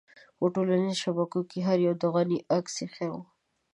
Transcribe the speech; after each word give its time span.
په 0.37 0.45
ټولنيزو 0.53 1.01
شبکو 1.03 1.39
کې 1.49 1.59
هر 1.67 1.77
يوه 1.85 1.95
د 2.01 2.03
غني 2.13 2.39
عکس 2.55 2.73
اېښی 2.81 3.07
وي. 3.11 3.21